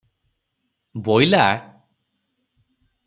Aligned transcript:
ବୋଇଲା-- 1.07 1.47